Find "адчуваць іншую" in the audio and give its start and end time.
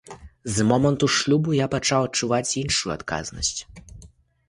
2.09-2.91